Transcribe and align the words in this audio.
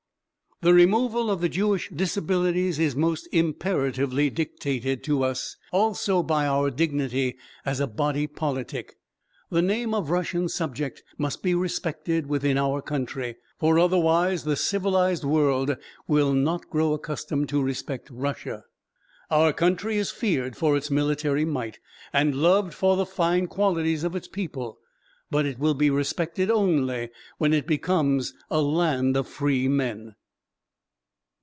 The 0.63 0.75
removal 0.75 1.31
of 1.31 1.41
the 1.41 1.49
Jewish 1.49 1.89
disabilities 1.89 2.77
is 2.77 2.95
most 2.95 3.27
imperatively 3.31 4.29
dictated 4.29 5.03
to 5.05 5.23
us 5.23 5.57
also 5.71 6.21
by 6.21 6.45
our 6.45 6.69
dignity 6.69 7.35
as 7.65 7.79
a 7.79 7.87
body 7.87 8.27
politic. 8.27 8.93
The 9.49 9.63
name 9.63 9.95
of 9.95 10.11
Russian 10.11 10.47
subject 10.49 11.01
must 11.17 11.41
be 11.41 11.55
respected 11.55 12.27
within 12.27 12.59
our 12.59 12.79
country, 12.79 13.37
for 13.57 13.79
otherwise 13.79 14.43
the 14.43 14.55
civilised 14.55 15.23
world 15.23 15.77
will 16.07 16.31
not 16.31 16.69
grow 16.69 16.93
accustomed 16.93 17.49
to 17.49 17.63
respect 17.63 18.11
Russia. 18.11 18.63
Our 19.31 19.53
country 19.53 19.97
is 19.97 20.11
feared 20.11 20.55
for 20.55 20.77
its 20.77 20.91
military 20.91 21.43
might 21.43 21.79
and 22.13 22.35
loved 22.35 22.75
for 22.75 22.95
the 22.95 23.07
fine 23.07 23.47
qualities 23.47 24.03
of 24.03 24.15
its 24.15 24.27
people, 24.27 24.77
but 25.31 25.47
it 25.47 25.57
will 25.57 25.73
be 25.73 25.89
respected 25.89 26.51
only 26.51 27.09
when 27.39 27.51
it 27.51 27.65
becomes 27.65 28.35
a 28.51 28.61
land 28.61 29.17
of 29.17 29.27
free 29.27 29.67
men. 29.67 30.13